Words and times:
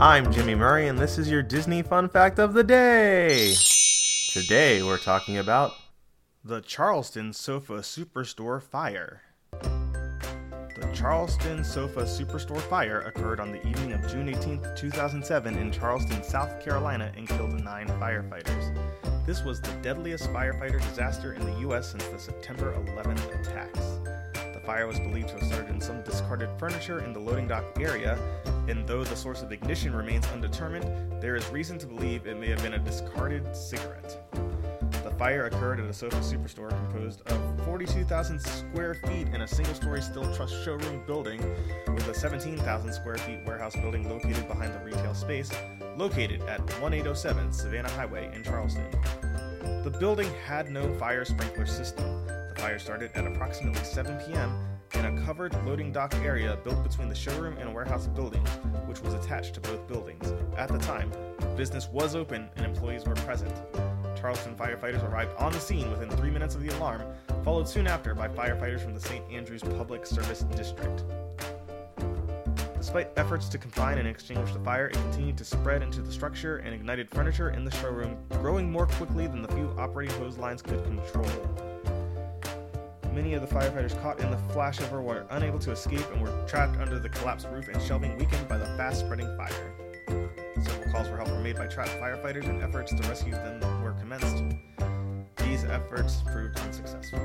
I'm 0.00 0.32
Jimmy 0.32 0.54
Murray, 0.54 0.88
and 0.88 0.98
this 0.98 1.18
is 1.18 1.30
your 1.30 1.42
Disney 1.42 1.82
Fun 1.82 2.08
Fact 2.08 2.38
of 2.38 2.54
the 2.54 2.64
Day. 2.64 3.52
Today 4.30 4.82
we're 4.82 4.96
talking 4.96 5.36
about 5.36 5.72
the 6.42 6.62
Charleston 6.62 7.34
Sofa 7.34 7.80
Superstore 7.80 8.62
Fire. 8.62 9.20
The 9.60 10.90
Charleston 10.94 11.62
Sofa 11.62 12.04
Superstore 12.04 12.62
fire 12.62 13.02
occurred 13.02 13.40
on 13.40 13.52
the 13.52 13.60
evening 13.68 13.92
of 13.92 14.10
June 14.10 14.30
18, 14.30 14.62
2007, 14.74 15.58
in 15.58 15.70
Charleston, 15.70 16.22
South 16.22 16.64
Carolina, 16.64 17.12
and 17.14 17.28
killed 17.28 17.62
nine 17.62 17.88
firefighters. 18.00 18.74
This 19.26 19.44
was 19.44 19.60
the 19.60 19.72
deadliest 19.82 20.30
firefighter 20.30 20.80
disaster 20.80 21.34
in 21.34 21.44
the 21.44 21.60
U.S. 21.60 21.90
since 21.90 22.04
the 22.04 22.18
September 22.18 22.72
11 22.88 23.18
attacks. 23.18 23.39
The 24.60 24.66
fire 24.66 24.86
was 24.86 25.00
believed 25.00 25.28
to 25.28 25.34
have 25.36 25.44
started 25.44 25.70
in 25.70 25.80
some 25.80 26.02
discarded 26.02 26.50
furniture 26.58 27.00
in 27.00 27.14
the 27.14 27.18
loading 27.18 27.48
dock 27.48 27.64
area, 27.80 28.18
and 28.68 28.86
though 28.86 29.02
the 29.02 29.16
source 29.16 29.42
of 29.42 29.52
ignition 29.52 29.94
remains 29.94 30.26
undetermined, 30.26 30.84
there 31.22 31.34
is 31.34 31.48
reason 31.48 31.78
to 31.78 31.86
believe 31.86 32.26
it 32.26 32.38
may 32.38 32.48
have 32.48 32.62
been 32.62 32.74
a 32.74 32.78
discarded 32.78 33.56
cigarette. 33.56 34.18
The 35.02 35.14
fire 35.18 35.46
occurred 35.46 35.80
at 35.80 35.86
a 35.86 35.94
sofa 35.94 36.16
superstore 36.16 36.68
composed 36.68 37.22
of 37.30 37.64
42,000 37.64 38.38
square 38.38 38.94
feet 38.94 39.28
in 39.28 39.40
a 39.40 39.48
single 39.48 39.74
story 39.74 40.02
steel 40.02 40.30
truss 40.34 40.52
showroom 40.62 41.02
building 41.06 41.40
with 41.94 42.06
a 42.08 42.14
17,000 42.14 42.92
square 42.92 43.16
feet 43.16 43.40
warehouse 43.46 43.74
building 43.76 44.10
located 44.10 44.46
behind 44.46 44.74
the 44.74 44.84
retail 44.84 45.14
space, 45.14 45.50
located 45.96 46.42
at 46.42 46.60
1807 46.80 47.50
Savannah 47.50 47.90
Highway 47.90 48.30
in 48.34 48.44
Charleston. 48.44 48.86
The 49.84 49.96
building 49.98 50.30
had 50.46 50.70
no 50.70 50.92
fire 50.98 51.24
sprinkler 51.24 51.64
system. 51.64 52.04
Fire 52.60 52.78
started 52.78 53.10
at 53.14 53.26
approximately 53.26 53.82
7 53.82 54.18
p.m. 54.26 54.52
in 54.92 55.06
a 55.06 55.24
covered 55.24 55.54
loading 55.64 55.90
dock 55.92 56.14
area 56.16 56.58
built 56.62 56.82
between 56.82 57.08
the 57.08 57.14
showroom 57.14 57.56
and 57.56 57.72
warehouse 57.72 58.06
building, 58.08 58.42
which 58.84 59.00
was 59.00 59.14
attached 59.14 59.54
to 59.54 59.60
both 59.60 59.88
buildings. 59.88 60.34
At 60.58 60.68
the 60.68 60.76
time, 60.76 61.10
business 61.56 61.88
was 61.88 62.14
open 62.14 62.50
and 62.56 62.66
employees 62.66 63.06
were 63.06 63.14
present. 63.14 63.54
Charleston 64.14 64.54
firefighters 64.56 65.02
arrived 65.10 65.34
on 65.38 65.52
the 65.52 65.58
scene 65.58 65.90
within 65.90 66.10
three 66.10 66.30
minutes 66.30 66.54
of 66.54 66.62
the 66.62 66.68
alarm, 66.76 67.00
followed 67.44 67.66
soon 67.66 67.86
after 67.86 68.14
by 68.14 68.28
firefighters 68.28 68.82
from 68.82 68.92
the 68.92 69.00
St. 69.00 69.24
Andrews 69.32 69.62
Public 69.62 70.04
Service 70.04 70.42
District. 70.54 71.02
Despite 72.76 73.08
efforts 73.16 73.48
to 73.48 73.56
confine 73.56 73.96
and 73.96 74.06
extinguish 74.06 74.52
the 74.52 74.60
fire, 74.60 74.88
it 74.88 74.94
continued 74.94 75.38
to 75.38 75.44
spread 75.46 75.82
into 75.82 76.02
the 76.02 76.12
structure 76.12 76.58
and 76.58 76.74
ignited 76.74 77.08
furniture 77.08 77.48
in 77.48 77.64
the 77.64 77.70
showroom, 77.70 78.18
growing 78.32 78.70
more 78.70 78.86
quickly 78.86 79.26
than 79.26 79.40
the 79.40 79.48
few 79.48 79.74
operating 79.78 80.14
hose 80.18 80.36
lines 80.36 80.60
could 80.60 80.84
control. 80.84 81.69
Many 83.12 83.34
of 83.34 83.40
the 83.42 83.52
firefighters 83.52 84.00
caught 84.02 84.20
in 84.20 84.30
the 84.30 84.36
flashover 84.54 85.02
were 85.02 85.26
unable 85.30 85.58
to 85.60 85.72
escape 85.72 86.06
and 86.12 86.22
were 86.22 86.46
trapped 86.46 86.78
under 86.78 87.00
the 87.00 87.08
collapsed 87.08 87.48
roof 87.50 87.66
and 87.68 87.82
shelving 87.82 88.16
weakened 88.16 88.46
by 88.46 88.56
the 88.56 88.66
fast 88.76 89.00
spreading 89.00 89.26
fire. 89.36 89.74
Several 90.62 90.92
calls 90.92 91.08
for 91.08 91.16
help 91.16 91.28
were 91.28 91.40
made 91.40 91.56
by 91.56 91.66
trapped 91.66 91.90
firefighters 91.92 92.48
and 92.48 92.62
efforts 92.62 92.94
to 92.94 93.08
rescue 93.08 93.32
them 93.32 93.60
were 93.82 93.92
commenced. 93.92 94.44
These 95.38 95.64
efforts 95.64 96.22
proved 96.32 96.58
unsuccessful. 96.60 97.18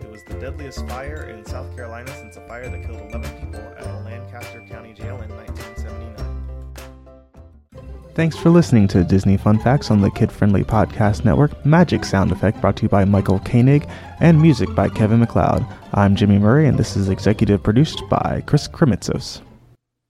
It 0.00 0.08
was 0.08 0.22
the 0.28 0.34
deadliest 0.40 0.86
fire 0.86 1.28
in 1.28 1.44
South 1.44 1.74
Carolina 1.74 2.12
since 2.12 2.36
a 2.36 2.46
fire 2.46 2.68
that 2.68 2.82
killed 2.86 3.00
11 3.10 3.40
people 3.40 3.60
at 3.76 3.86
a 3.86 4.00
Lancaster 4.04 4.64
County 4.68 4.92
jail 4.92 5.20
in 5.20 5.28
1979. 5.30 5.49
Thanks 8.20 8.36
for 8.36 8.50
listening 8.50 8.86
to 8.88 9.02
Disney 9.02 9.38
Fun 9.38 9.58
Facts 9.58 9.90
on 9.90 10.02
the 10.02 10.10
Kid 10.10 10.30
Friendly 10.30 10.62
Podcast 10.62 11.24
Network. 11.24 11.64
Magic 11.64 12.04
sound 12.04 12.30
effect 12.30 12.60
brought 12.60 12.76
to 12.76 12.82
you 12.82 12.88
by 12.90 13.02
Michael 13.06 13.38
Koenig 13.38 13.88
and 14.20 14.42
music 14.42 14.74
by 14.74 14.90
Kevin 14.90 15.20
MacLeod. 15.20 15.64
I'm 15.94 16.14
Jimmy 16.14 16.38
Murray, 16.38 16.66
and 16.66 16.76
this 16.76 16.98
is 16.98 17.08
executive 17.08 17.62
produced 17.62 18.02
by 18.10 18.42
Chris 18.44 18.68
Kremitzos. 18.68 19.40